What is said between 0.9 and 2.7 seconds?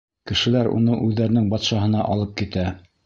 үҙҙәренең батшаһына алып китә.